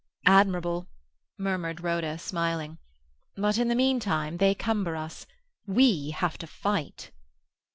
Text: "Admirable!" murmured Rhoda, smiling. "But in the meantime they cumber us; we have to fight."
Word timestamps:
"Admirable!" 0.25 0.87
murmured 1.37 1.81
Rhoda, 1.81 2.17
smiling. 2.17 2.79
"But 3.35 3.59
in 3.59 3.67
the 3.67 3.75
meantime 3.75 4.37
they 4.37 4.55
cumber 4.55 4.95
us; 4.95 5.27
we 5.67 6.09
have 6.09 6.39
to 6.39 6.47
fight." 6.47 7.11